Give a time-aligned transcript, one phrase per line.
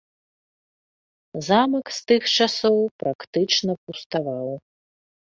[1.47, 4.49] Замак з тых часоў практычна пуставаў.